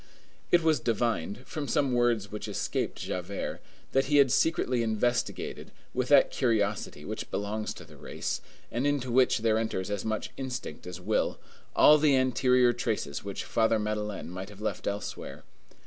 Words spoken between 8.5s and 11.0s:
and into which there enters as much instinct as